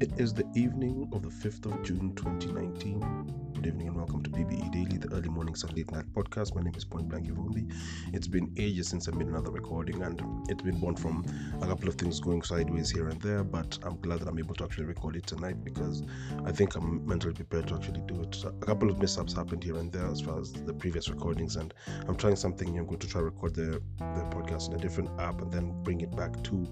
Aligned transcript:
It 0.00 0.12
is 0.16 0.32
the 0.32 0.46
evening 0.54 1.10
of 1.12 1.22
the 1.22 1.28
5th 1.28 1.66
of 1.66 1.82
June 1.82 2.14
2019. 2.14 3.52
Good 3.54 3.66
evening 3.66 3.88
and 3.88 3.96
welcome 3.96 4.22
to 4.22 4.30
PBE 4.30 4.70
Daily, 4.70 4.96
the 4.96 5.12
early 5.12 5.28
mornings 5.28 5.64
and 5.64 5.76
late 5.76 5.90
night 5.90 6.04
podcast. 6.12 6.54
My 6.54 6.62
name 6.62 6.76
is 6.76 6.84
Point 6.84 7.08
Blank. 7.08 7.28
It's 8.12 8.28
been 8.28 8.54
ages 8.56 8.86
since 8.86 9.08
I 9.08 9.10
made 9.10 9.26
another 9.26 9.50
recording, 9.50 10.04
and 10.04 10.22
it's 10.48 10.62
been 10.62 10.80
one 10.80 10.94
from 10.94 11.24
a 11.60 11.66
couple 11.66 11.88
of 11.88 11.96
things 11.96 12.20
going 12.20 12.42
sideways 12.42 12.90
here 12.90 13.08
and 13.08 13.20
there. 13.20 13.42
But 13.42 13.76
I'm 13.82 14.00
glad 14.00 14.20
that 14.20 14.28
I'm 14.28 14.38
able 14.38 14.54
to 14.54 14.64
actually 14.64 14.84
record 14.84 15.16
it 15.16 15.26
tonight 15.26 15.64
because 15.64 16.04
I 16.44 16.52
think 16.52 16.76
I'm 16.76 17.04
mentally 17.04 17.34
prepared 17.34 17.66
to 17.66 17.74
actually 17.74 18.02
do 18.06 18.22
it. 18.22 18.44
A 18.44 18.66
couple 18.66 18.90
of 18.90 19.00
mishaps 19.00 19.32
happened 19.32 19.64
here 19.64 19.78
and 19.78 19.90
there 19.90 20.06
as 20.06 20.20
far 20.20 20.38
as 20.38 20.52
the 20.52 20.74
previous 20.74 21.08
recordings, 21.08 21.56
and 21.56 21.74
I'm 22.06 22.14
trying 22.14 22.36
something 22.36 22.70
new. 22.70 22.82
I'm 22.82 22.86
going 22.86 23.00
to 23.00 23.08
try 23.08 23.20
to 23.20 23.24
record 23.24 23.56
the, 23.56 23.82
the 23.98 24.28
podcast 24.30 24.68
in 24.68 24.74
a 24.74 24.78
different 24.78 25.10
app 25.18 25.40
and 25.42 25.52
then 25.52 25.82
bring 25.82 26.02
it 26.02 26.14
back 26.14 26.40
to 26.44 26.68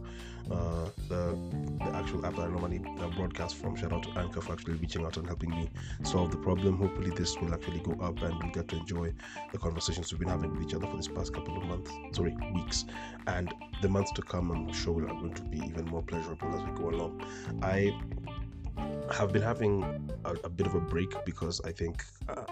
uh, 0.50 0.88
the, 1.08 1.38
the 1.78 1.96
actual 1.96 2.24
app 2.24 2.36
that 2.36 2.42
I 2.42 2.48
normally 2.48 2.80
uh, 3.00 3.08
broadcast 3.08 3.56
from. 3.56 3.76
Shout 3.76 3.92
out 3.92 4.02
to 4.04 4.10
Anchor 4.18 4.40
for 4.40 4.52
actually 4.52 4.74
reaching 4.74 5.04
out 5.04 5.16
and 5.16 5.26
helping 5.26 5.50
me 5.50 5.70
solve 6.02 6.30
the 6.30 6.36
problem. 6.36 6.78
Hopefully, 6.78 7.10
this 7.10 7.36
will 7.40 7.52
actually 7.52 7.80
go 7.80 7.92
up 8.04 8.20
and 8.22 8.34
we'll 8.42 8.52
get 8.52 8.68
to 8.68 8.76
enjoy 8.76 9.12
the 9.52 9.58
conversations 9.58 10.12
we've 10.12 10.20
been 10.20 10.28
having 10.28 10.52
with 10.52 10.62
each 10.62 10.74
other 10.74 10.86
for 10.86 10.96
this 10.96 11.08
past 11.08 11.32
couple 11.32 11.56
of 11.56 11.64
months, 11.64 11.90
sorry, 12.12 12.36
weeks. 12.54 12.84
And 13.26 13.52
the 13.82 13.88
months 13.88 14.12
to 14.12 14.22
come, 14.22 14.50
I'm 14.50 14.72
sure, 14.72 15.02
are 15.04 15.14
going 15.14 15.34
to 15.34 15.42
be 15.42 15.58
even 15.58 15.86
more 15.86 16.02
pleasurable 16.02 16.54
as 16.54 16.62
we 16.62 16.70
go 16.72 16.90
along. 16.90 17.26
I 17.62 17.92
have 19.12 19.32
been 19.32 19.42
having 19.42 20.10
a, 20.24 20.32
a 20.44 20.48
bit 20.48 20.66
of 20.66 20.74
a 20.74 20.80
break 20.80 21.12
because 21.24 21.60
I 21.64 21.72
think. 21.72 22.04
Uh, 22.28 22.44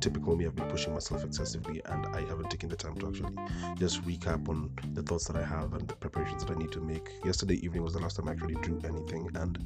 typical 0.00 0.36
me, 0.36 0.46
I've 0.46 0.56
been 0.56 0.68
pushing 0.68 0.94
myself 0.94 1.24
excessively 1.24 1.82
and 1.84 2.06
I 2.06 2.20
haven't 2.22 2.50
taken 2.50 2.68
the 2.68 2.76
time 2.76 2.96
to 2.96 3.08
actually 3.08 3.34
just 3.76 4.02
recap 4.02 4.48
on 4.48 4.70
the 4.94 5.02
thoughts 5.02 5.26
that 5.26 5.36
I 5.36 5.44
have 5.44 5.74
and 5.74 5.86
the 5.86 5.94
preparations 5.96 6.44
that 6.44 6.56
I 6.56 6.58
need 6.58 6.72
to 6.72 6.80
make. 6.80 7.08
Yesterday 7.24 7.54
evening 7.64 7.82
was 7.82 7.94
the 7.94 8.00
last 8.00 8.16
time 8.16 8.28
I 8.28 8.32
actually 8.32 8.54
drew 8.56 8.80
anything, 8.84 9.30
and 9.34 9.58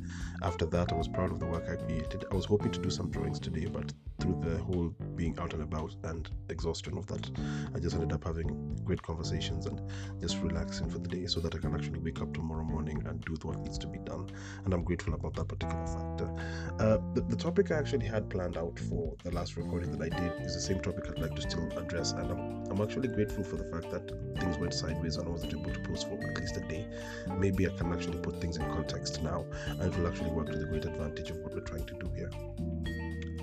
after 0.43 0.67
that, 0.67 0.93
I 0.93 0.97
was 0.97 1.09
proud 1.09 1.33
of 1.33 1.41
the 1.41 1.47
work 1.47 1.65
I 1.69 1.77
created. 1.77 2.25
I 2.31 2.35
was 2.35 2.45
hoping 2.45 2.73
to 2.73 2.81
do 2.81 2.91
some 2.91 3.11
drawings 3.11 3.39
today, 3.39 3.67
but 3.67 3.93
through 4.21 4.41
the 4.43 4.59
whole 4.59 4.95
being 5.17 5.39
out 5.39 5.53
and 5.55 5.63
about 5.63 5.95
and 6.05 6.29
exhaustion 6.49 6.97
of 6.97 7.07
that, 7.07 7.31
I 7.75 7.79
just 7.79 7.95
ended 7.95 8.13
up 8.13 8.25
having 8.25 8.77
great 8.85 9.03
conversations 9.03 9.67
and 9.67 9.81
just 10.21 10.39
relaxing 10.39 10.89
for 10.89 10.99
the 10.99 11.09
day 11.09 11.27
so 11.27 11.41
that 11.41 11.55
I 11.55 11.59
can 11.59 11.75
actually 11.75 11.99
wake 11.99 12.21
up 12.21 12.33
tomorrow 12.33 12.65
morning 12.65 13.03
and 13.07 13.21
do 13.25 13.37
what 13.43 13.59
needs 13.61 13.79
to 13.79 13.87
be 13.87 13.99
done. 13.99 14.31
And 14.65 14.73
I'm 14.73 14.85
grateful 14.85 15.15
about 15.15 15.35
that 15.35 15.49
particular 15.49 15.87
factor. 15.87 16.31
Uh, 16.79 16.99
the, 17.15 17.23
the 17.29 17.37
topic 17.37 17.71
I 17.71 17.77
actually 17.77 18.07
had 18.07 18.31
planned 18.31 18.57
out 18.57 18.79
for 18.79 19.15
the 19.23 19.31
last 19.31 19.57
recording 19.57 19.97
that 19.97 20.03
I 20.03 20.09
did 20.09 20.24
is 20.41 20.55
the 20.55 20.61
same 20.61 20.81
topic 20.81 21.09
I'd 21.09 21.19
like 21.19 21.35
to 21.35 21.43
still 21.43 21.69
address, 21.79 22.13
and 22.13 22.31
I'm, 22.31 22.65
I'm 22.71 22.81
actually 22.81 23.09
grateful 23.09 23.45
for 23.45 23.57
the 23.57 23.65
fact 23.65 23.91
that 23.91 24.09
things 24.39 24.59
went 24.59 24.75
sideways 24.75 25.17
and 25.17 25.29
I 25.29 25.31
wasn't 25.31 25.55
able 25.55 25.73
to 25.73 25.81
post 25.81 26.09
for 26.09 26.15
at 26.15 26.39
least 26.39 26.57
a 26.57 26.61
day. 26.61 26.87
Maybe 27.37 27.67
I 27.67 27.71
can 27.71 27.93
actually 27.93 28.19
put 28.19 28.41
things 28.41 28.57
in 28.57 28.65
context 28.73 29.23
now, 29.23 29.45
and 29.67 29.83
it 29.83 29.97
will 29.99 30.07
actually 30.07 30.31
work 30.31 30.51
to 30.51 30.59
the 30.59 30.67
great 30.67 30.85
advantage 30.85 31.31
of 31.31 31.39
what 31.39 31.55
we're 31.55 31.61
trying 31.61 31.87
to 31.87 31.95
do 31.95 32.11
here. 32.15 32.31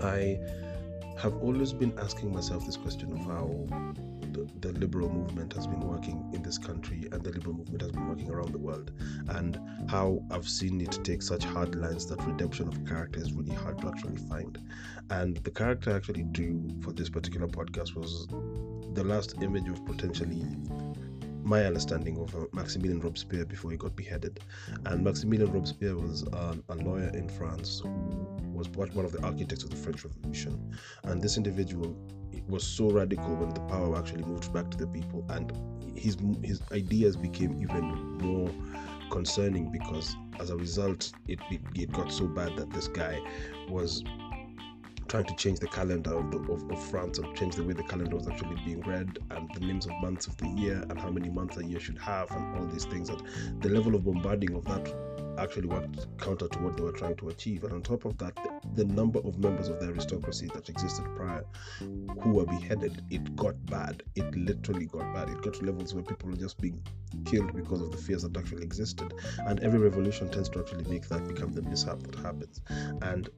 I 0.02 0.40
have 1.20 1.36
always 1.38 1.74
been 1.74 1.98
asking 2.00 2.34
myself 2.34 2.66
this 2.66 2.78
question 2.78 3.12
of 3.12 3.20
how 3.20 3.68
the, 4.34 4.72
liberal 4.74 5.10
movement 5.10 5.54
has 5.54 5.68
been 5.68 5.82
working 5.82 6.30
in 6.34 6.42
this 6.42 6.58
country 6.58 7.08
and 7.12 7.24
the 7.24 7.32
liberal 7.32 7.56
movement 7.56 7.82
has 7.82 7.92
been 7.92 8.08
working 8.08 8.30
around 8.30 8.52
the 8.52 8.58
world, 8.58 8.92
and 9.30 9.60
how 9.90 10.24
I've 10.32 10.48
seen 10.48 10.82
it 10.82 11.00
take 11.04 11.22
such 11.22 11.44
hard 11.44 11.76
lines 11.76 12.06
that 12.08 12.22
redemption 12.26 12.68
of 12.68 12.86
character 12.86 13.20
is 13.20 13.34
really 13.34 13.56
hard 13.56 13.80
to 13.82 13.88
actually 13.88 14.18
find. 14.18 14.58
And 15.10 15.38
the 15.38 15.52
character 15.52 15.92
I 15.92 15.96
actually 15.96 16.24
drew 16.24 16.70
for 16.82 16.92
this 16.92 17.10
particular 17.10 17.48
podcast 17.48 17.96
was 17.96 18.28
the 18.94 19.04
last 19.04 19.42
image 19.42 19.68
of 19.70 19.86
potentially 19.86 20.46
my 21.44 21.66
understanding 21.66 22.18
of 22.20 22.36
uh, 22.36 22.46
Maximilian 22.54 23.00
Robespierre 23.00 23.46
before 23.46 23.72
he 23.72 23.78
got 23.78 23.96
beheaded. 23.96 24.40
And 24.86 25.04
Maximilian 25.04 25.52
Robespierre 25.52 25.98
was 25.98 26.24
uh, 26.28 26.56
a 26.70 26.76
lawyer 26.76 27.10
in 27.10 27.30
France 27.30 27.82
who 27.84 27.90
was 28.54 28.70
one 28.70 29.06
of 29.06 29.12
the 29.12 29.24
architects 29.24 29.64
of 29.64 29.72
the 29.72 29.76
French 29.76 30.04
Revolution. 30.04 30.76
And 31.04 31.22
this 31.22 31.38
individual 31.38 31.96
was 32.52 32.64
so 32.64 32.92
radical 32.92 33.36
when 33.36 33.50
the 33.54 33.62
power 33.62 33.98
actually 33.98 34.24
moved 34.24 34.54
back 34.54 34.70
to 34.72 34.78
the 34.78 34.88
people, 34.88 35.26
and 35.30 35.52
his 35.96 36.18
his 36.44 36.62
ideas 36.72 37.16
became 37.16 37.60
even 37.62 37.84
more 38.20 38.52
concerning 39.10 39.72
because 39.72 40.16
as 40.40 40.50
a 40.50 40.56
result, 40.56 41.12
it 41.28 41.40
it 41.76 41.92
got 41.92 42.12
so 42.12 42.28
bad 42.28 42.56
that 42.58 42.70
this 42.72 42.88
guy 42.88 43.20
was 43.70 44.04
trying 45.08 45.26
to 45.26 45.36
change 45.36 45.60
the 45.60 45.68
calendar 45.68 46.18
of, 46.18 46.32
the, 46.32 46.38
of, 46.54 46.72
of, 46.72 46.90
France 46.90 47.18
and 47.18 47.36
change 47.36 47.56
the 47.56 47.64
way 47.66 47.74
the 47.74 47.84
calendar 47.84 48.16
was 48.16 48.30
actually 48.30 48.56
being 48.64 48.80
read 48.84 49.20
and 49.32 49.50
the 49.54 49.60
names 49.60 49.86
of 49.86 49.92
months 50.02 50.26
of 50.26 50.38
the 50.38 50.48
year 50.48 50.82
and 50.90 50.98
how 50.98 51.10
many 51.10 51.28
months 51.28 51.58
a 51.58 51.66
year 51.66 51.82
should 51.82 51.98
have 51.98 52.32
and 52.32 52.58
all 52.58 52.66
these 52.68 52.86
things. 52.86 53.10
And 53.10 53.22
the 53.62 53.68
level 53.68 53.94
of 53.94 54.06
bombarding 54.06 54.56
of 54.56 54.64
that 54.66 55.11
actually 55.38 55.68
worked 55.68 56.08
counter 56.18 56.48
to 56.48 56.60
what 56.60 56.78
they 56.78 56.84
were 56.84 56.92
trying 56.92 57.16
to 57.18 57.30
achieve. 57.30 57.64
And 57.64 57.74
on 57.74 57.82
top 57.82 58.06
of 58.06 58.18
that, 58.20 58.36
the, 58.36 58.84
the 58.84 58.94
number 58.94 59.20
of 59.20 59.38
members 59.40 59.68
of 59.70 59.80
the 59.80 59.88
aristocracy 59.88 60.50
that 60.54 60.70
existed 60.70 61.06
prior 61.16 61.46
who 61.80 62.32
were 62.32 62.46
beheaded, 62.46 63.04
it 63.10 63.36
got 63.36 63.64
bad. 63.66 64.04
It 64.16 64.36
literally 64.36 64.86
got 64.86 65.14
bad. 65.14 65.30
It 65.30 65.42
got 65.42 65.56
to 65.56 65.66
levels 65.66 65.94
where 65.94 66.04
people 66.04 66.30
were 66.30 66.36
just 66.36 66.60
being 66.60 66.82
killed 67.26 67.54
because 67.56 67.82
of 67.82 67.92
the 67.92 67.98
fears 67.98 68.24
that 68.24 68.36
actually 68.38 68.64
existed. 68.64 69.14
And 69.40 69.60
every 69.62 69.80
revolution 69.80 70.30
tends 70.30 70.50
to 70.50 70.60
actually 70.60 70.90
make 70.90 71.08
that 71.10 71.28
become 71.28 71.54
the 71.54 71.62
mishap 71.62 72.00
that 72.04 72.16
happens. 72.16 72.62
And 73.02 73.30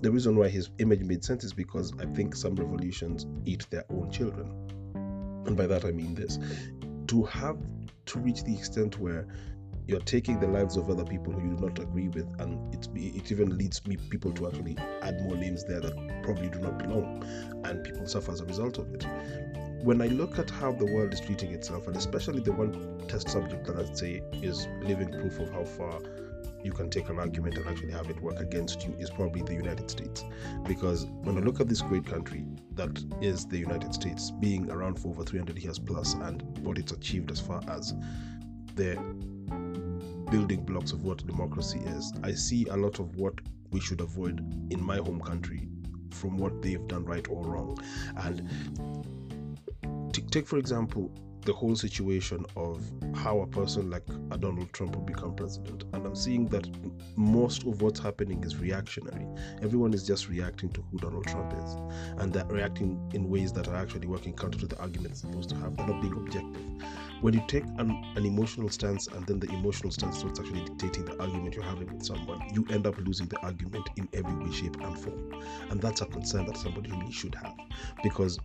the 0.00 0.10
reason 0.10 0.36
why 0.36 0.48
his 0.48 0.70
image 0.78 1.02
made 1.02 1.24
sense 1.24 1.44
is 1.44 1.52
because 1.52 1.92
I 1.98 2.06
think 2.06 2.34
some 2.34 2.54
revolutions 2.54 3.26
eat 3.44 3.66
their 3.70 3.84
own 3.90 4.10
children. 4.10 4.50
And 5.46 5.56
by 5.56 5.66
that 5.66 5.84
I 5.84 5.92
mean 5.92 6.14
this 6.14 6.38
to 7.08 7.22
have 7.24 7.56
to 8.06 8.18
reach 8.18 8.42
the 8.44 8.54
extent 8.54 8.98
where 8.98 9.26
you're 9.86 10.00
taking 10.00 10.40
the 10.40 10.48
lives 10.48 10.76
of 10.76 10.90
other 10.90 11.04
people 11.04 11.32
who 11.32 11.50
you 11.50 11.56
do 11.56 11.66
not 11.66 11.78
agree 11.78 12.08
with, 12.08 12.28
and 12.40 12.74
it 12.74 12.88
it 12.94 13.30
even 13.30 13.56
leads 13.56 13.86
me 13.86 13.96
people 14.10 14.32
to 14.32 14.48
actually 14.48 14.76
add 15.02 15.20
more 15.22 15.36
names 15.36 15.64
there 15.64 15.80
that 15.80 16.22
probably 16.22 16.48
do 16.48 16.58
not 16.58 16.78
belong, 16.78 17.24
and 17.64 17.84
people 17.84 18.06
suffer 18.06 18.32
as 18.32 18.40
a 18.40 18.44
result 18.44 18.78
of 18.78 18.92
it. 18.94 19.06
When 19.82 20.02
I 20.02 20.06
look 20.08 20.38
at 20.38 20.50
how 20.50 20.72
the 20.72 20.86
world 20.86 21.12
is 21.12 21.20
treating 21.20 21.52
itself, 21.52 21.86
and 21.86 21.96
especially 21.96 22.40
the 22.40 22.52
one 22.52 23.00
test 23.06 23.28
subject 23.28 23.66
that 23.66 23.76
I'd 23.76 23.96
say 23.96 24.22
is 24.32 24.66
living 24.82 25.12
proof 25.12 25.38
of 25.38 25.50
how 25.52 25.64
far 25.64 26.00
you 26.64 26.72
can 26.72 26.90
take 26.90 27.08
an 27.08 27.20
argument 27.20 27.56
and 27.56 27.66
actually 27.68 27.92
have 27.92 28.10
it 28.10 28.20
work 28.20 28.40
against 28.40 28.84
you 28.84 28.92
is 28.98 29.08
probably 29.08 29.42
the 29.42 29.54
United 29.54 29.88
States. 29.88 30.24
Because 30.66 31.06
when 31.22 31.38
I 31.38 31.40
look 31.40 31.60
at 31.60 31.68
this 31.68 31.80
great 31.80 32.04
country 32.04 32.44
that 32.74 33.00
is 33.20 33.46
the 33.46 33.58
United 33.58 33.94
States, 33.94 34.32
being 34.32 34.68
around 34.68 34.98
for 34.98 35.08
over 35.10 35.22
300 35.22 35.56
years 35.58 35.78
plus, 35.78 36.14
and 36.14 36.42
what 36.64 36.76
it's 36.76 36.90
achieved 36.90 37.30
as 37.30 37.38
far 37.38 37.62
as 37.68 37.94
the 38.74 38.98
building 40.30 40.64
blocks 40.64 40.92
of 40.92 41.04
what 41.04 41.26
democracy 41.26 41.80
is. 41.86 42.12
I 42.22 42.32
see 42.32 42.66
a 42.66 42.76
lot 42.76 42.98
of 42.98 43.16
what 43.16 43.34
we 43.70 43.80
should 43.80 44.00
avoid 44.00 44.40
in 44.72 44.82
my 44.82 44.96
home 44.96 45.20
country 45.20 45.68
from 46.10 46.38
what 46.38 46.62
they've 46.62 46.86
done 46.88 47.04
right 47.04 47.28
or 47.28 47.44
wrong. 47.44 47.78
And 48.16 48.48
take, 50.30 50.46
for 50.46 50.58
example, 50.58 51.10
the 51.46 51.52
whole 51.52 51.76
situation 51.76 52.44
of 52.56 52.82
how 53.14 53.40
a 53.40 53.46
person 53.46 53.88
like 53.88 54.02
a 54.32 54.36
Donald 54.36 54.72
Trump 54.72 54.96
will 54.96 55.04
become 55.04 55.34
president. 55.34 55.84
And 55.92 56.04
I'm 56.04 56.16
seeing 56.16 56.46
that 56.48 56.68
most 57.16 57.64
of 57.64 57.80
what's 57.80 58.00
happening 58.00 58.42
is 58.42 58.56
reactionary. 58.56 59.26
Everyone 59.62 59.94
is 59.94 60.04
just 60.04 60.28
reacting 60.28 60.70
to 60.70 60.82
who 60.90 60.98
Donald 60.98 61.26
Trump 61.26 61.52
is. 61.64 61.76
And 62.20 62.32
they're 62.32 62.44
reacting 62.46 63.10
in 63.14 63.30
ways 63.30 63.52
that 63.52 63.68
are 63.68 63.76
actually 63.76 64.08
working 64.08 64.34
counter 64.34 64.58
to 64.58 64.66
the 64.66 64.78
arguments 64.80 65.20
supposed 65.20 65.50
to 65.50 65.56
have. 65.56 65.76
They're 65.76 65.86
not 65.86 66.02
being 66.02 66.14
objective. 66.14 66.62
When 67.22 67.34
you 67.34 67.42
take 67.48 67.64
an, 67.78 67.90
an 68.14 68.26
emotional 68.26 68.68
stance 68.68 69.06
and 69.06 69.26
then 69.26 69.40
the 69.40 69.48
emotional 69.48 69.90
stance 69.90 70.22
what's 70.22 70.38
actually 70.38 70.64
dictating 70.64 71.06
the 71.06 71.18
argument 71.20 71.54
you're 71.54 71.64
having 71.64 71.92
with 71.92 72.04
someone, 72.04 72.40
you 72.52 72.66
end 72.70 72.86
up 72.86 72.98
losing 72.98 73.26
the 73.26 73.38
argument 73.40 73.88
in 73.96 74.08
every 74.12 74.34
way, 74.34 74.52
shape, 74.52 74.76
and 74.80 74.98
form. 74.98 75.42
And 75.70 75.80
that's 75.80 76.02
a 76.02 76.06
concern 76.06 76.46
that 76.46 76.56
somebody 76.56 76.90
really 76.90 77.12
should 77.12 77.34
have. 77.36 77.54
Because 78.02 78.38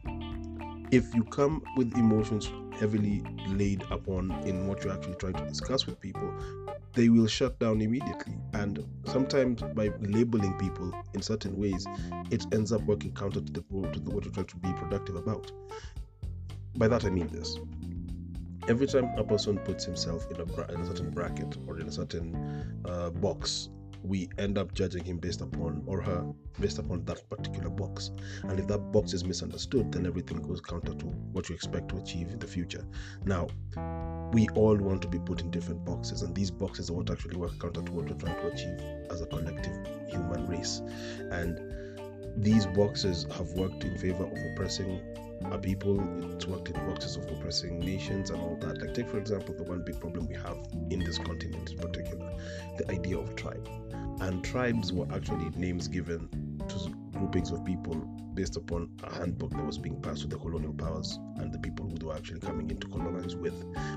if 0.92 1.14
you 1.14 1.24
come 1.26 1.64
with 1.76 1.94
emotions 1.98 2.52
heavily 2.80 3.24
laid 3.48 3.84
upon 3.92 4.32
in 4.46 4.68
what 4.68 4.84
you're 4.84 4.94
actually 4.94 5.16
trying 5.16 5.34
to 5.34 5.46
discuss 5.46 5.85
with 5.85 6.00
people, 6.00 6.34
they 6.94 7.09
will 7.09 7.28
shut 7.28 7.59
down 7.59 7.82
immediately. 7.82 8.34
And 8.53 8.85
sometimes 9.06 9.62
by 9.74 9.91
labeling 10.00 10.53
people 10.58 10.94
in 11.14 11.22
certain 11.22 11.58
ways, 11.58 11.85
it 12.29 12.46
ends 12.53 12.72
up 12.72 12.82
working 12.84 13.14
counter 13.14 13.41
to, 13.41 13.52
the, 13.52 13.62
to 13.62 14.00
the, 14.00 14.12
what 14.12 14.26
you're 14.26 14.34
trying 14.34 14.47
to 14.47 14.58
be 14.58 14.72
productive 14.74 15.16
about. 15.16 15.52
By 16.76 16.88
that 16.88 17.06
I 17.06 17.09
mean 17.09 17.28
this. 17.28 17.58
Every 18.67 18.87
time 18.87 19.09
a 19.17 19.23
person 19.23 19.58
puts 19.59 19.85
himself 19.85 20.25
in 20.31 20.37
a, 20.37 20.73
in 20.73 20.81
a 20.81 20.85
certain 20.85 21.09
bracket 21.09 21.58
or 21.67 21.79
in 21.79 21.87
a 21.87 21.91
certain 21.91 22.81
uh, 22.85 23.09
box 23.09 23.69
we 24.03 24.29
end 24.37 24.58
up 24.58 24.73
judging 24.73 25.03
him 25.03 25.17
based 25.17 25.41
upon 25.41 25.84
or 25.85 26.02
her 26.02 26.25
based 26.59 26.79
upon 26.79 27.05
that 27.05 27.29
particular 27.29 27.69
box. 27.69 28.11
And 28.43 28.59
if 28.59 28.67
that 28.67 28.91
box 28.91 29.13
is 29.13 29.23
misunderstood, 29.23 29.91
then 29.91 30.05
everything 30.05 30.41
goes 30.41 30.61
counter 30.61 30.93
to 30.93 31.05
what 31.05 31.49
you 31.49 31.55
expect 31.55 31.90
to 31.90 31.97
achieve 31.97 32.29
in 32.29 32.40
the 32.40 32.47
future. 32.47 32.85
Now, 33.25 33.47
we 34.34 34.47
all 34.49 34.75
want 34.75 35.02
to 35.03 35.07
be 35.07 35.19
put 35.19 35.41
in 35.41 35.52
different 35.52 35.85
boxes, 35.85 36.22
and 36.22 36.34
these 36.34 36.52
boxes 36.52 36.90
are 36.90 36.93
what 36.93 37.09
actually 37.09 37.37
work 37.37 37.59
counter 37.59 37.81
to 37.81 37.91
what 37.91 38.09
we're 38.09 38.16
trying 38.16 38.35
to 38.35 38.47
achieve 38.47 38.79
as 39.09 39.22
a 39.22 39.25
collective 39.25 39.87
human 40.07 40.47
race. 40.47 40.81
And 41.31 41.91
these 42.37 42.66
boxes 42.66 43.25
have 43.35 43.51
worked 43.51 43.83
in 43.83 43.97
favor 43.97 44.23
of 44.23 44.37
oppressing 44.51 45.01
a 45.51 45.57
people, 45.57 45.99
it's 46.33 46.45
worked 46.45 46.69
in 46.69 46.73
boxes 46.87 47.16
of 47.16 47.25
oppressing 47.31 47.79
nations 47.79 48.29
and 48.29 48.41
all 48.41 48.57
that. 48.61 48.79
Like, 48.79 48.93
take 48.93 49.09
for 49.09 49.17
example, 49.17 49.55
the 49.55 49.63
one 49.63 49.83
big 49.83 49.99
problem 49.99 50.28
we 50.28 50.35
have 50.35 50.57
in 50.89 50.99
this 50.99 51.17
continent 51.17 51.72
in 51.72 51.78
particular 51.78 52.31
the 52.78 52.89
idea 52.91 53.17
of 53.17 53.35
tribe 53.35 53.67
And 54.22 54.43
tribes 54.43 54.93
were 54.93 55.07
actually 55.13 55.49
names 55.55 55.87
given 55.87 56.29
to 56.67 56.89
groupings 57.17 57.51
of 57.51 57.63
people 57.66 57.95
based 58.33 58.55
upon 58.55 58.89
a 59.03 59.13
handbook 59.13 59.51
that 59.51 59.66
was 59.66 59.78
being 59.78 60.01
passed 60.01 60.22
to 60.22 60.28
the 60.28 60.37
colonial 60.37 60.73
powers 60.73 61.19
and 61.37 61.51
the 61.51 61.59
people 61.59 61.89
who 61.89 62.05
were 62.05 62.16
actually 62.16 62.39
coming 62.39 62.69
in 62.69 62.78
to 62.78 62.87
colonize 62.87 63.35
with. 63.35 63.53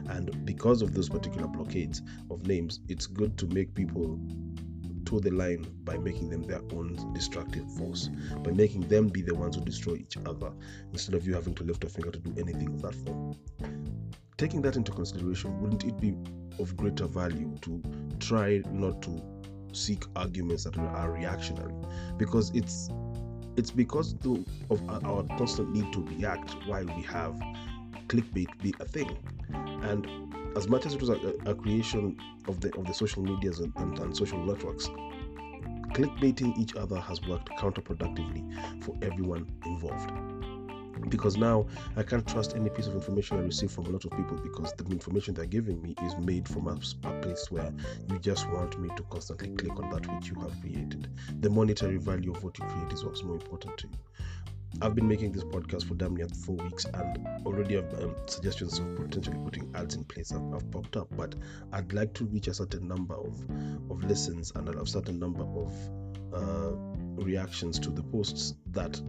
And 0.09 0.45
because 0.45 0.83
of 0.83 0.93
those 0.95 1.09
particular 1.09 1.47
blockades 1.47 2.03
of 2.31 2.47
names, 2.47 2.81
it's 2.89 3.07
good 3.07 3.39
to 3.39 3.47
make 3.47 3.75
people 3.75 4.19
toe 5.05 5.21
the 5.21 5.31
line 5.31 5.67
by 5.85 5.97
making 5.99 6.31
them 6.31 6.43
their 6.43 6.61
own 6.73 7.13
destructive 7.15 7.71
force, 7.73 8.11
by 8.43 8.51
making 8.51 8.89
them 8.89 9.09
be 9.09 9.23
the 9.23 9.35
ones 9.35 9.57
who 9.57 9.65
destroy 9.65 9.95
each 9.95 10.17
other 10.27 10.53
instead 10.93 11.15
of 11.15 11.27
you 11.27 11.35
having 11.35 11.55
to 11.55 11.65
lift 11.65 11.85
a 11.85 11.89
finger 11.89 12.11
to 12.11 12.19
do 12.19 12.35
anything 12.41 12.69
of 12.69 12.83
that 12.83 12.95
form. 12.95 13.37
Taking 14.37 14.63
that 14.63 14.77
into 14.77 14.93
consideration, 14.93 15.61
wouldn't 15.61 15.85
it 15.85 16.01
be 16.01 16.15
of 16.59 16.77
greater 16.77 17.07
value 17.07 17.55
to 17.63 17.83
try 18.19 18.63
not 18.71 19.03
to 19.03 19.23
seek 19.73 20.05
arguments 20.17 20.65
that 20.65 20.77
are 20.77 21.13
reactionary? 21.13 21.75
Because 22.17 22.51
it's 22.55 22.89
it's 23.57 23.71
because 23.71 24.17
of 24.71 24.91
our 24.91 25.23
constant 25.39 25.73
need 25.73 25.93
to 25.93 26.03
react 26.03 26.53
why 26.67 26.83
we 26.83 27.03
have 27.03 27.41
clickbait 28.09 28.49
be 28.61 28.75
a 28.81 28.85
thing. 28.85 29.17
And 29.83 30.07
as 30.57 30.69
much 30.69 30.87
as 30.87 30.95
it 30.95 31.01
was 31.01 31.11
a, 31.11 31.35
a 31.47 31.55
creation 31.55 32.17
of 32.49 32.61
the 32.61 32.75
of 32.77 32.87
the 32.87 32.95
social 32.95 33.23
medias 33.23 33.61
and, 33.61 33.73
and, 33.77 33.99
and 33.99 34.17
social 34.17 34.39
networks, 34.39 34.89
clickbaiting 35.93 36.57
each 36.59 36.75
other 36.77 36.99
has 36.99 37.21
worked 37.23 37.49
counterproductively 37.59 38.85
for 38.85 38.97
everyone 39.03 39.47
involved 39.67 40.11
because 41.09 41.37
now 41.37 41.67
I 41.97 42.03
can't 42.03 42.27
trust 42.27 42.55
any 42.57 42.71
piece 42.71 42.87
of 42.87 42.95
information 42.95 43.39
I 43.39 43.41
receive 43.41 43.71
from 43.71 43.87
a 43.87 43.91
lot 43.91 44.05
of 44.05 44.11
people 44.13 44.37
because 44.39 44.73
the 44.75 44.85
information 44.87 45.35
they're 45.35 45.47
giving 45.47 45.83
me 45.83 45.95
is 46.03 46.17
made 46.19 46.49
from 46.49 46.69
a, 46.69 46.73
a, 46.73 47.21
place 47.21 47.51
where 47.51 47.73
you 48.11 48.19
just 48.19 48.49
want 48.51 48.79
me 48.81 48.89
to 48.97 49.03
constantly 49.05 49.51
click 49.51 49.79
on 49.79 49.91
that 49.91 50.07
which 50.15 50.29
you 50.29 50.41
have 50.41 50.59
created. 50.61 51.09
The 51.41 51.51
monetary 51.51 51.99
value 51.99 52.33
of 52.33 52.43
what 52.43 52.59
you 52.59 52.65
create 52.65 52.93
is 52.93 53.05
what's 53.05 53.23
more 53.23 53.37
important 53.37 53.79
to 53.79 53.87
you. 53.89 53.95
I've 54.83 54.95
been 54.95 55.09
making 55.09 55.33
this 55.33 55.45
podcast 55.45 55.87
for 55.87 55.95
damn 55.95 56.17
near 56.17 56.29
four 56.29 56.57
weeks, 56.57 56.85
and 56.93 57.27
already 57.47 57.77
have 57.77 57.93
um, 58.03 58.15
suggestions 58.27 58.79
of 58.79 58.97
potentially 58.97 59.39
putting 59.45 59.71
ads 59.75 59.95
in 59.95 60.05
place 60.05 60.31
have, 60.31 60.43
have, 60.53 60.71
popped 60.71 60.97
up. 60.97 61.09
But 61.17 61.35
I'd 61.73 61.93
like 61.93 62.13
to 62.15 62.25
reach 62.25 62.49
a 62.49 62.55
certain 62.55 62.89
number 62.89 63.15
of 63.15 63.35
of 63.91 64.03
listens 64.05 64.53
and 64.55 64.69
a 64.69 64.87
certain 64.87 65.19
number 65.19 65.45
of 65.45 65.73
uh, 66.35 66.73
reactions 67.23 67.79
to 67.81 67.91
the 67.91 68.03
posts 68.03 68.55
that 68.73 69.01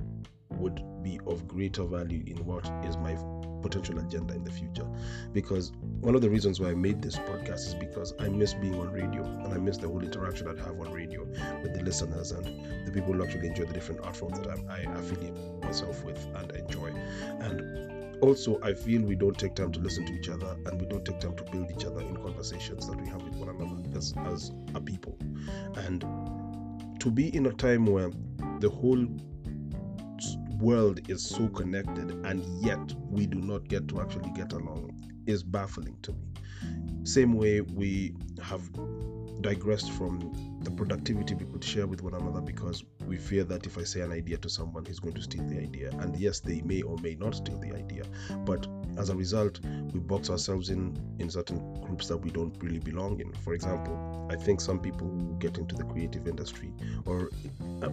would 0.52 0.82
be 1.04 1.20
of 1.28 1.48
greater 1.48 1.84
value 1.84 2.24
in 2.28 2.38
what 2.46 2.66
is 2.86 2.98
my 2.98 3.18
potential 3.66 3.98
agenda 4.00 4.34
in 4.36 4.44
the 4.44 4.52
future. 4.52 4.88
Because 5.34 5.72
one 6.02 6.16
of 6.16 6.22
the 6.22 6.30
reasons 6.30 6.60
why 6.60 6.70
I 6.70 6.76
made 6.76 7.02
this 7.02 7.16
podcast 7.18 7.68
is 7.68 7.74
because 7.74 8.14
I 8.20 8.30
miss 8.30 8.54
being 8.54 8.80
on 8.80 8.92
radio 8.92 9.24
and 9.24 9.54
I 9.54 9.58
miss 9.58 9.78
the 9.78 9.88
whole 9.88 10.04
interaction 10.04 10.48
I'd 10.48 10.60
have 10.60 10.80
on 10.80 10.92
radio 10.92 11.24
with 11.64 11.74
the 11.74 11.82
listeners 11.84 12.32
and 12.32 12.46
the 12.86 12.92
people 12.92 13.14
who 13.14 13.24
actually 13.24 13.48
enjoy 13.48 13.66
the 13.66 13.74
different 13.74 14.02
art 14.02 14.16
forms 14.16 14.40
that 14.40 14.48
I, 14.48 14.58
I 14.72 14.80
affiliate 15.00 15.36
myself 15.64 16.04
with 16.04 16.24
and 16.36 16.52
enjoy. 16.52 16.92
And 17.40 18.22
also, 18.22 18.60
I 18.62 18.74
feel 18.74 19.02
we 19.02 19.16
don't 19.16 19.38
take 19.38 19.56
time 19.56 19.72
to 19.74 19.80
listen 19.80 20.06
to 20.06 20.14
each 20.14 20.30
other 20.30 20.56
and 20.66 20.80
we 20.80 20.88
don't 20.88 21.04
take 21.04 21.20
time 21.20 21.36
to 21.36 21.44
build 21.52 21.72
each 21.72 21.86
other 21.86 22.02
in 22.02 22.16
conversations 22.18 22.88
that 22.88 23.02
we 23.02 23.08
have 23.10 23.24
with 23.24 23.36
one 23.36 23.50
another 23.50 23.98
as, 23.98 24.14
as 24.28 24.52
a 24.76 24.80
people. 24.80 25.18
And 25.76 26.06
to 27.00 27.12
be 27.12 27.36
in 27.36 27.48
a 27.48 27.54
time 27.54 27.86
where 27.88 28.12
the 28.60 28.70
whole 28.70 29.06
world 30.60 31.10
is 31.10 31.28
so 31.28 31.48
connected 31.50 32.12
and 32.26 32.44
yet 32.64 32.94
we 33.10 33.26
do 33.26 33.40
not 33.40 33.68
get 33.68 33.88
to 33.90 34.02
actually 34.02 34.32
get 34.32 34.54
along 34.54 34.92
is 35.26 35.44
baffling 35.44 35.98
to 36.04 36.12
me. 36.14 36.28
Same 37.04 37.34
way 37.34 37.62
we 37.62 38.16
have 38.42 38.62
digressed 39.42 39.92
from 39.92 40.34
the 40.66 40.72
productivity 40.72 41.36
we 41.36 41.46
could 41.46 41.64
share 41.64 41.88
with 41.88 42.02
one 42.02 42.16
another 42.16 42.42
because 42.42 42.84
we 43.06 43.18
fear 43.18 43.44
that 43.44 43.66
if 43.66 43.78
I 43.78 43.84
say 43.84 44.02
an 44.02 44.12
idea 44.12 44.38
to 44.38 44.50
someone, 44.50 44.84
he's 44.84 45.00
going 45.00 45.14
to 45.14 45.22
steal 45.22 45.46
the 45.48 45.60
idea. 45.60 45.92
And 46.00 46.16
yes, 46.18 46.40
they 46.40 46.62
may 46.62 46.82
or 46.82 46.98
may 46.98 47.16
not 47.16 47.36
steal 47.36 47.60
the 47.60 47.72
idea. 47.74 48.04
But 48.46 48.68
as 48.98 49.10
a 49.10 49.16
result, 49.16 49.60
we 49.94 50.00
box 50.00 50.30
ourselves 50.30 50.70
in 50.70 50.98
in 51.20 51.30
certain 51.30 51.60
groups 51.82 52.08
that 52.08 52.18
we 52.18 52.32
don't 52.32 52.56
really 52.62 52.80
belong 52.80 53.20
in. 53.20 53.32
For 53.44 53.54
example, 53.54 54.28
I 54.30 54.36
think 54.36 54.60
some 54.60 54.80
people 54.80 55.08
who 55.08 55.36
get 55.40 55.58
into 55.58 55.76
the 55.76 55.84
creative 55.84 56.28
industry 56.28 56.74
or 57.06 57.30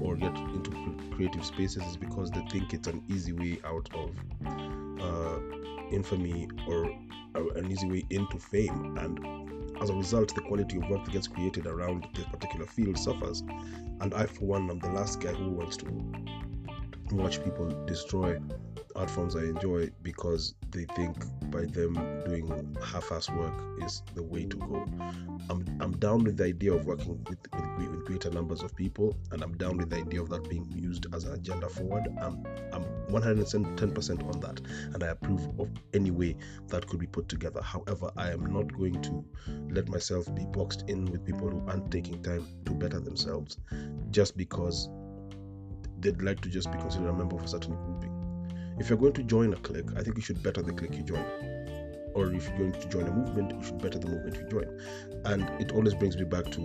or 0.01 0.17
get 0.17 0.37
into 0.37 0.71
creative 1.15 1.45
spaces 1.45 1.83
is 1.85 1.97
because 1.97 2.31
they 2.31 2.45
think 2.51 2.73
it's 2.73 2.89
an 2.89 3.03
easy 3.09 3.33
way 3.33 3.61
out 3.65 3.89
of 3.95 4.11
uh, 4.47 5.39
infamy 5.91 6.49
or 6.67 6.91
an 7.35 7.71
easy 7.71 7.89
way 7.89 8.05
into 8.11 8.39
fame 8.39 8.97
and 8.99 9.42
as 9.82 9.90
a 9.90 9.94
result, 9.94 10.32
the 10.34 10.40
quality 10.40 10.76
of 10.76 10.88
work 10.88 11.05
that 11.05 11.11
gets 11.11 11.26
created 11.26 11.67
around 11.67 12.06
this 12.14 12.25
particular 12.26 12.67
field 12.67 12.96
suffers. 12.96 13.40
And 14.00 14.14
I, 14.14 14.26
for 14.26 14.44
one, 14.44 14.70
am 14.70 14.79
the 14.79 14.90
last 14.90 15.20
guy 15.20 15.32
who 15.32 15.50
wants 15.50 15.76
to 15.79 15.87
watch 17.11 17.43
people 17.43 17.69
destroy 17.84 18.38
art 18.97 19.11
forms 19.11 19.37
I 19.37 19.41
enjoy 19.41 19.91
because 20.03 20.55
they 20.71 20.85
think 20.97 21.17
by 21.50 21.65
them 21.67 21.94
doing 22.25 22.77
half-ass 22.83 23.31
work 23.31 23.55
is 23.83 24.03
the 24.15 24.23
way 24.23 24.44
to 24.44 24.56
go. 24.56 24.87
I'm, 25.50 25.65
I'm 25.81 25.97
down 25.99 26.25
with 26.25 26.37
the 26.37 26.44
idea 26.44 26.73
of 26.73 26.87
working 26.87 27.23
with, 27.29 27.39
with, 27.53 27.89
with 27.91 28.05
greater 28.06 28.31
numbers 28.31 28.62
of 28.62 28.75
people, 28.75 29.17
and 29.31 29.43
I'm 29.43 29.56
down 29.56 29.77
with 29.77 29.91
the 29.91 29.97
idea 29.97 30.23
of 30.23 30.29
that 30.31 30.49
being 30.49 30.71
used 30.75 31.06
as 31.15 31.25
an 31.25 31.35
agenda 31.35 31.69
forward. 31.69 32.09
I'm, 32.21 32.44
I'm 32.73 32.85
110% 33.11 34.35
on 34.35 34.41
that, 34.41 34.61
and 34.94 35.03
I 35.03 35.09
approve 35.09 35.49
of 35.59 35.69
any 35.94 36.11
way 36.11 36.37
that 36.69 36.87
could 36.87 37.00
be 37.00 37.06
put 37.06 37.29
together. 37.29 37.61
However, 37.62 38.11
I 38.17 38.31
am 38.31 38.47
not 38.47 38.73
going 38.77 39.00
to 39.03 39.25
let 39.71 39.89
myself 39.89 40.33
be 40.35 40.44
boxed 40.47 40.85
in 40.89 41.06
with 41.06 41.25
people 41.25 41.50
who 41.50 41.62
aren't 41.69 41.91
taking 41.91 42.23
time 42.23 42.47
to 42.65 42.73
better 42.73 43.00
themselves 43.00 43.59
just 44.11 44.37
because 44.37 44.89
they'd 46.00 46.21
like 46.21 46.41
to 46.41 46.49
just 46.49 46.71
be 46.71 46.79
considered 46.79 47.09
a 47.09 47.12
member 47.12 47.37
of 47.37 47.44
a 47.44 47.49
certain 47.49 47.75
grouping. 47.75 48.12
If 48.79 48.89
you're 48.89 48.99
going 48.99 49.13
to 49.15 49.23
join 49.23 49.53
a 49.53 49.57
clique, 49.57 49.91
I 49.97 50.03
think 50.03 50.17
you 50.17 50.23
should 50.23 50.43
better 50.43 50.63
the 50.63 50.73
clique 50.73 50.95
you 50.95 51.03
join. 51.03 51.25
Or 52.15 52.33
if 52.33 52.49
you're 52.49 52.59
going 52.59 52.73
to 52.73 52.89
join 52.89 53.07
a 53.07 53.13
movement, 53.13 53.53
you 53.53 53.63
should 53.63 53.79
better 53.79 53.99
the 53.99 54.09
movement 54.09 54.37
you 54.37 54.49
join. 54.49 54.81
And 55.25 55.49
it 55.61 55.73
always 55.73 55.95
brings 55.95 56.17
me 56.17 56.25
back 56.25 56.45
to 56.53 56.61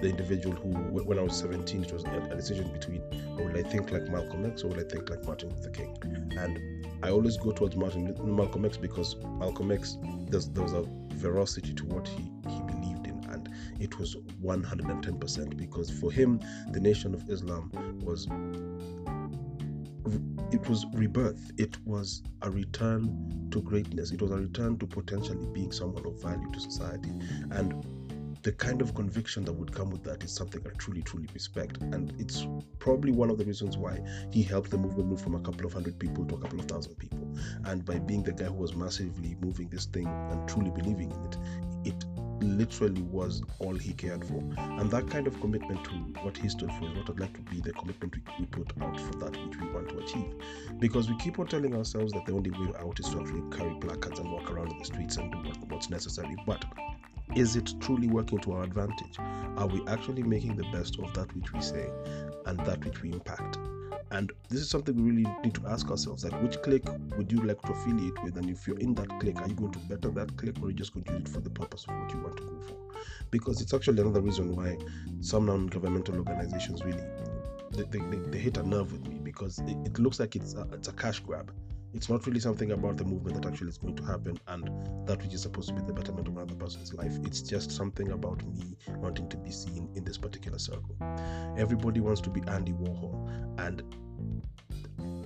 the 0.00 0.08
individual 0.08 0.54
who, 0.56 0.70
when 1.02 1.18
I 1.18 1.22
was 1.22 1.36
17, 1.38 1.84
it 1.84 1.92
was 1.92 2.04
a 2.04 2.34
decision 2.36 2.70
between 2.72 3.02
will 3.36 3.56
I 3.56 3.62
think 3.62 3.90
like 3.90 4.08
Malcolm 4.08 4.44
X 4.44 4.62
or 4.62 4.68
will 4.68 4.80
I 4.80 4.84
think 4.84 5.08
like 5.08 5.24
Martin 5.24 5.50
Luther 5.50 5.70
King? 5.70 5.96
And 6.38 6.86
I 7.02 7.10
always 7.10 7.36
go 7.36 7.52
towards 7.52 7.76
Martin 7.76 8.14
Malcolm 8.24 8.64
X 8.64 8.76
because 8.76 9.16
Malcolm 9.38 9.70
X, 9.72 9.96
there 10.28 10.62
was 10.62 10.72
a 10.72 10.84
veracity 11.14 11.72
to 11.74 11.84
what 11.86 12.06
he, 12.08 12.30
he 12.48 12.60
believed 12.62 13.06
in, 13.06 13.24
and 13.30 13.48
it 13.80 13.98
was 13.98 14.16
110% 14.42 15.56
because 15.56 15.90
for 15.90 16.10
him, 16.12 16.40
the 16.72 16.80
Nation 16.80 17.14
of 17.14 17.28
Islam 17.30 17.70
was 18.02 18.26
it 20.52 20.68
was 20.68 20.86
rebirth. 20.94 21.52
It 21.58 21.76
was 21.84 22.22
a 22.42 22.50
return 22.50 23.48
to 23.50 23.60
greatness. 23.62 24.12
It 24.12 24.22
was 24.22 24.30
a 24.30 24.36
return 24.36 24.78
to 24.78 24.86
potentially 24.86 25.46
being 25.52 25.72
someone 25.72 26.06
of 26.06 26.20
value 26.22 26.50
to 26.52 26.60
society. 26.60 27.10
And 27.50 27.84
the 28.42 28.52
kind 28.52 28.82
of 28.82 28.94
conviction 28.94 29.42
that 29.46 29.52
would 29.52 29.72
come 29.72 29.90
with 29.90 30.04
that 30.04 30.22
is 30.22 30.30
something 30.30 30.60
I 30.66 30.70
truly, 30.76 31.02
truly 31.02 31.28
respect. 31.32 31.78
And 31.80 32.12
it's 32.18 32.46
probably 32.78 33.10
one 33.10 33.30
of 33.30 33.38
the 33.38 33.44
reasons 33.44 33.78
why 33.78 34.00
he 34.30 34.42
helped 34.42 34.70
the 34.70 34.76
movement 34.76 35.08
move 35.08 35.20
from 35.22 35.34
a 35.34 35.40
couple 35.40 35.64
of 35.64 35.72
hundred 35.72 35.98
people 35.98 36.26
to 36.26 36.34
a 36.34 36.38
couple 36.38 36.60
of 36.60 36.66
thousand 36.66 36.96
people. 36.96 37.26
And 37.64 37.84
by 37.84 37.98
being 37.98 38.22
the 38.22 38.32
guy 38.32 38.44
who 38.44 38.54
was 38.54 38.76
massively 38.76 39.36
moving 39.40 39.68
this 39.68 39.86
thing 39.86 40.06
and 40.06 40.46
truly 40.46 40.70
believing 40.70 41.10
in 41.10 41.24
it, 41.24 41.38
it 41.84 42.04
literally 42.44 43.02
was 43.02 43.42
all 43.58 43.74
he 43.74 43.92
cared 43.92 44.24
for. 44.24 44.42
And 44.56 44.90
that 44.90 45.10
kind 45.10 45.26
of 45.26 45.40
commitment 45.40 45.84
to 45.84 45.90
what 46.22 46.36
he 46.36 46.48
stood 46.48 46.70
for 46.72 46.88
is 46.88 46.96
what 46.96 47.10
I'd 47.10 47.20
like 47.20 47.34
to 47.34 47.40
be 47.50 47.60
the 47.60 47.72
commitment 47.72 48.14
we 48.38 48.46
put 48.46 48.72
out 48.80 48.98
for 48.98 49.18
that 49.18 49.36
which 49.44 49.58
we 49.58 49.68
want 49.68 49.88
to 49.90 49.98
achieve. 49.98 50.34
Because 50.78 51.08
we 51.08 51.16
keep 51.18 51.38
on 51.38 51.46
telling 51.46 51.74
ourselves 51.74 52.12
that 52.12 52.26
the 52.26 52.32
only 52.32 52.50
way 52.50 52.72
out 52.78 53.00
is 53.00 53.08
to 53.10 53.20
actually 53.20 53.42
carry 53.56 53.74
placards 53.80 54.18
and 54.18 54.30
walk 54.30 54.50
around 54.50 54.72
the 54.78 54.84
streets 54.84 55.16
and 55.16 55.32
do 55.32 55.38
what, 55.38 55.58
what's 55.68 55.90
necessary. 55.90 56.36
But 56.46 56.64
is 57.34 57.56
it 57.56 57.72
truly 57.80 58.08
working 58.08 58.38
to 58.40 58.52
our 58.52 58.62
advantage? 58.62 59.18
Are 59.18 59.66
we 59.66 59.84
actually 59.88 60.22
making 60.22 60.56
the 60.56 60.64
best 60.72 60.98
of 60.98 61.12
that 61.14 61.34
which 61.34 61.52
we 61.52 61.60
say 61.60 61.90
and 62.46 62.58
that 62.60 62.84
which 62.84 63.02
we 63.02 63.12
impact? 63.12 63.58
And 64.14 64.30
this 64.48 64.60
is 64.60 64.70
something 64.70 64.94
we 64.94 65.10
really 65.10 65.28
need 65.42 65.54
to 65.54 65.66
ask 65.66 65.90
ourselves 65.90 66.22
like, 66.22 66.40
which 66.40 66.62
clique 66.62 66.86
would 67.18 67.32
you 67.32 67.42
like 67.42 67.60
to 67.62 67.72
affiliate 67.72 68.22
with? 68.22 68.36
And 68.36 68.48
if 68.48 68.64
you're 68.64 68.78
in 68.78 68.94
that 68.94 69.08
clique, 69.18 69.40
are 69.40 69.48
you 69.48 69.54
going 69.54 69.72
to 69.72 69.78
better 69.80 70.08
that 70.10 70.36
clique 70.36 70.56
or 70.62 70.66
are 70.66 70.70
you 70.70 70.76
just 70.76 70.94
going 70.94 71.02
to 71.06 71.14
use 71.14 71.22
it 71.22 71.28
for 71.28 71.40
the 71.40 71.50
purpose 71.50 71.84
of 71.88 71.98
what 71.98 72.12
you 72.12 72.20
want 72.20 72.36
to 72.36 72.44
go 72.44 72.60
for? 72.60 72.76
Because 73.32 73.60
it's 73.60 73.74
actually 73.74 74.00
another 74.00 74.20
reason 74.20 74.54
why 74.54 74.78
some 75.20 75.46
non 75.46 75.66
governmental 75.66 76.16
organizations 76.16 76.84
really 76.84 77.02
they, 77.72 77.82
they, 77.98 77.98
they, 78.30 78.38
hit 78.38 78.56
a 78.56 78.62
nerve 78.62 78.92
with 78.92 79.04
me 79.08 79.18
because 79.18 79.58
it, 79.58 79.76
it 79.84 79.98
looks 79.98 80.20
like 80.20 80.36
it's 80.36 80.54
a, 80.54 80.64
it's 80.72 80.86
a 80.86 80.92
cash 80.92 81.18
grab 81.18 81.50
it's 81.94 82.08
not 82.08 82.26
really 82.26 82.40
something 82.40 82.72
about 82.72 82.96
the 82.96 83.04
movement 83.04 83.40
that 83.40 83.48
actually 83.48 83.68
is 83.68 83.78
going 83.78 83.94
to 83.94 84.02
happen 84.02 84.38
and 84.48 84.64
that 85.06 85.22
which 85.22 85.32
is 85.32 85.42
supposed 85.42 85.68
to 85.68 85.74
be 85.74 85.82
the 85.82 85.92
betterment 85.92 86.26
of 86.26 86.36
another 86.36 86.56
person's 86.56 86.92
life. 86.92 87.16
It's 87.22 87.40
just 87.40 87.70
something 87.70 88.10
about 88.10 88.44
me 88.44 88.76
wanting 88.96 89.28
to 89.28 89.36
be 89.36 89.52
seen 89.52 89.88
in 89.94 90.04
this 90.04 90.18
particular 90.18 90.58
circle. 90.58 90.96
Everybody 91.56 92.00
wants 92.00 92.20
to 92.22 92.30
be 92.30 92.42
Andy 92.48 92.72
Warhol, 92.72 93.30
and 93.58 93.84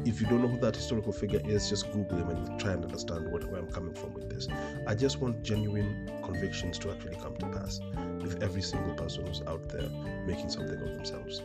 if 0.04 0.20
you 0.20 0.26
don't 0.26 0.42
know 0.42 0.48
who 0.48 0.58
that 0.58 0.76
historical 0.76 1.12
figure 1.12 1.40
is, 1.44 1.68
just 1.68 1.90
Google 1.92 2.18
him 2.18 2.30
and 2.30 2.60
try 2.60 2.72
and 2.72 2.84
understand 2.84 3.30
what, 3.30 3.44
where 3.50 3.60
I'm 3.60 3.70
coming 3.70 3.94
from 3.94 4.14
with 4.14 4.28
this. 4.30 4.48
I 4.86 4.94
just 4.94 5.20
want 5.20 5.42
genuine 5.42 6.10
convictions 6.22 6.78
to 6.80 6.90
actually 6.90 7.16
come 7.16 7.36
to 7.36 7.46
pass 7.46 7.80
with 8.20 8.42
every 8.42 8.62
single 8.62 8.94
person 8.94 9.26
who's 9.26 9.42
out 9.42 9.68
there 9.68 9.88
making 10.26 10.50
something 10.50 10.80
of 10.80 10.94
themselves. 10.94 11.42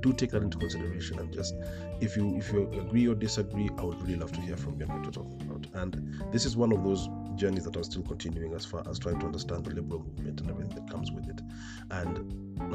Do 0.00 0.14
take 0.14 0.30
that 0.30 0.42
into 0.42 0.56
consideration 0.56 1.18
and 1.18 1.30
just 1.30 1.54
if 2.00 2.16
you 2.16 2.34
if 2.38 2.50
you 2.52 2.62
agree 2.72 3.06
or 3.06 3.14
disagree 3.14 3.68
i 3.76 3.82
would 3.82 4.00
really 4.00 4.16
love 4.16 4.32
to 4.32 4.40
hear 4.40 4.56
from 4.56 4.80
you 4.80 4.86
what 4.86 5.02
you're 5.02 5.12
talking 5.12 5.42
about. 5.42 5.66
And 5.74 6.22
this 6.32 6.46
is 6.46 6.56
one 6.56 6.72
of 6.72 6.82
those 6.82 7.06
journeys 7.34 7.64
that 7.64 7.76
i'm 7.76 7.84
still 7.84 8.02
continuing 8.02 8.54
as 8.54 8.64
far 8.64 8.82
as 8.88 8.98
trying 8.98 9.18
to 9.20 9.26
understand 9.26 9.66
the 9.66 9.74
liberal 9.74 10.00
movement 10.00 10.40
and 10.40 10.48
everything 10.48 10.59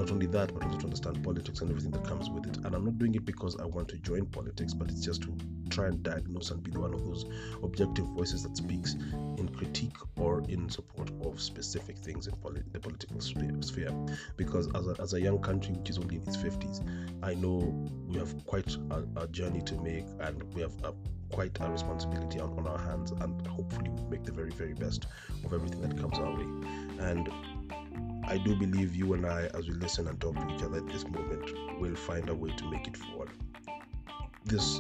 not 0.06 0.12
only 0.12 0.28
that 0.28 0.54
but 0.54 0.64
also 0.64 0.78
to 0.78 0.86
understand 0.86 1.24
politics 1.24 1.62
and 1.62 1.70
everything 1.72 1.90
that 1.90 2.04
comes 2.04 2.30
with 2.30 2.46
it 2.46 2.58
and 2.58 2.76
i'm 2.76 2.86
not 2.86 3.00
doing 3.00 3.16
it 3.16 3.26
because 3.26 3.60
i 3.60 3.66
want 3.66 3.88
to 3.88 3.98
join 3.98 4.24
politics 4.28 4.72
but 4.72 4.88
it's 4.92 5.04
just 5.04 5.24
to 5.24 5.36
try 5.70 5.88
and 5.88 6.04
diagnose 6.04 6.52
and 6.52 6.62
be 6.64 6.72
one 6.72 6.94
of 6.94 7.04
those 7.06 7.26
objective 7.64 8.06
voices 8.10 8.44
that 8.44 8.56
speaks 8.56 8.94
in 9.38 9.50
critique 9.58 9.98
or 10.18 10.44
in 10.48 10.70
support 10.70 11.10
of 11.26 11.42
specific 11.42 11.98
things 11.98 12.28
in 12.28 12.34
the 12.72 12.80
political 12.80 13.20
sphere. 13.20 13.92
Because 14.38 14.70
as 14.76 14.88
a, 14.88 14.96
as 15.02 15.14
a 15.14 15.22
young 15.22 15.40
country 15.40 15.74
which 15.74 15.90
is 15.90 15.98
only 15.98 16.16
in 16.16 16.22
its 16.22 16.38
50s, 16.38 16.88
I 17.24 17.34
know 17.34 17.58
we 18.08 18.18
have 18.18 18.46
quite 18.46 18.76
a, 18.92 19.04
a 19.18 19.28
journey 19.28 19.62
to 19.64 19.76
make 19.82 20.06
and 20.22 20.42
we 20.54 20.62
have 20.62 20.74
a, 20.84 20.94
quite 21.34 21.58
a 21.60 21.70
responsibility 21.70 22.40
on, 22.40 22.58
on 22.58 22.68
our 22.68 22.80
hands 22.80 23.12
and 23.12 23.46
hopefully 23.48 23.90
we 23.90 24.04
make 24.10 24.24
the 24.24 24.32
very, 24.32 24.52
very 24.52 24.74
best 24.74 25.08
of 25.44 25.54
everything 25.54 25.82
that 25.82 25.98
comes 26.00 26.18
our 26.18 26.32
way. 26.32 26.46
And 27.00 27.30
I 28.28 28.38
do 28.38 28.56
believe 28.56 28.96
you 28.96 29.14
and 29.14 29.26
I, 29.26 29.50
as 29.54 29.68
we 29.68 29.76
listen 29.76 30.08
and 30.08 30.20
talk 30.20 30.36
to 30.36 30.56
each 30.56 30.64
other 30.64 30.78
at 30.78 30.88
this 30.88 31.04
moment, 31.06 31.80
will 31.80 31.96
find 31.96 32.28
a 32.30 32.36
way 32.36 32.52
to 32.58 32.72
make 32.72 32.88
it 32.88 32.98
forward. 32.98 33.30
This 34.46 34.80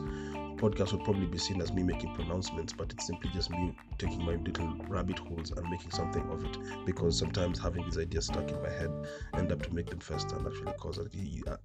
podcast 0.56 0.92
would 0.94 1.04
probably 1.04 1.26
be 1.26 1.38
seen 1.38 1.62
as 1.62 1.72
me 1.72 1.84
making 1.84 2.14
pronouncements, 2.16 2.74
but 2.74 2.92
it's 2.92 3.08
simply 3.08 3.30
just 3.34 3.50
me 3.50 3.76
taking 3.98 4.26
my 4.26 4.36
little 4.36 4.76
rabbit 4.88 5.20
holes 5.20 5.52
and 5.52 5.70
making 5.70 5.92
something 5.92 6.22
of 6.30 6.44
it. 6.44 6.58
Because 6.86 7.18
sometimes 7.18 7.60
having 7.60 7.84
these 7.86 7.98
ideas 7.98 8.26
stuck 8.26 8.50
in 8.50 8.62
my 8.62 8.70
head 8.70 8.92
end 9.34 9.52
up 9.52 9.62
to 9.64 9.74
make 9.74 9.90
them 9.90 10.00
fester 10.00 10.36
and 10.38 10.48
actually 10.48 10.74
cause 10.74 10.98
a, 10.98 11.06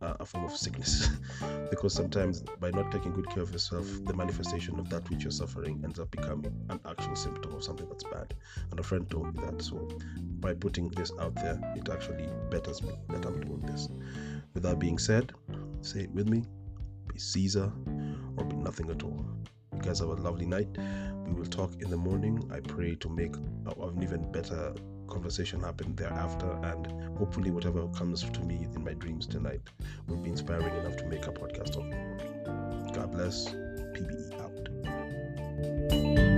a, 0.03 0.17
a 0.21 0.27
form 0.27 0.45
of 0.45 0.57
sickness. 0.57 1.09
because 1.71 1.95
sometimes 1.95 2.43
by 2.61 2.71
not 2.71 2.91
taking 2.91 3.13
good 3.13 3.29
care 3.31 3.43
of 3.43 3.53
yourself, 3.53 3.87
the 4.05 4.15
manifestation 4.15 4.79
of 4.79 4.89
that 4.91 5.09
which 5.11 5.23
you're 5.23 5.31
suffering 5.31 5.81
ends 5.85 5.99
up 5.99 6.11
becoming 6.11 6.53
an 6.69 6.81
actual 6.87 7.17
symptom 7.17 7.55
of 7.55 7.63
something 7.63 7.89
that's 7.89 8.05
bad. 8.05 8.35
And 8.71 8.81
a 8.81 8.83
friend 8.83 9.09
told 9.09 9.35
me 9.35 9.45
that. 9.45 9.63
So 9.63 9.89
by 10.41 10.55
putting 10.55 10.89
this 10.91 11.13
out 11.21 11.35
there, 11.37 11.59
it 11.77 11.89
actually 11.89 12.29
betters 12.51 12.83
me 12.83 12.93
that 13.09 13.25
I'm 13.25 13.41
doing 13.41 13.63
this. 13.63 13.89
With 14.55 14.65
that 14.65 14.79
being 14.79 14.99
said, 14.99 15.33
say 15.81 16.01
it 16.01 16.11
with 16.11 16.29
me. 16.29 16.45
Be 17.13 17.19
Caesar 17.19 17.73
be 18.49 18.57
nothing 18.57 18.91
at 18.91 19.03
all. 19.03 19.25
You 19.75 19.81
guys 19.83 20.01
have 20.01 20.09
a 20.09 20.15
lovely 20.15 20.47
night. 20.47 20.69
We 21.27 21.33
will 21.33 21.47
talk 21.47 21.73
in 21.81 21.91
the 21.91 21.97
morning. 21.97 22.51
I 22.53 22.61
pray 22.61 22.95
to 22.97 23.09
make 23.09 23.35
an 23.37 24.03
even 24.03 24.31
better 24.33 24.75
conversation 25.09 25.61
happen 25.61 25.95
thereafter, 25.97 26.59
and 26.63 26.87
hopefully, 27.19 27.51
whatever 27.51 27.87
comes 27.89 28.23
to 28.23 28.41
me 28.41 28.67
in 28.75 28.85
my 28.85 28.95
dreams 28.95 29.27
tonight 29.27 29.61
will 30.07 30.17
be 30.17 30.31
inspiring 30.31 30.75
enough 30.77 30.97
to 30.97 31.07
make 31.07 31.27
a 31.27 31.33
podcast 31.33 31.77
of. 31.77 32.95
God 32.95 33.13
bless. 33.13 33.49
PBE 33.95 34.41
out. 34.41 36.30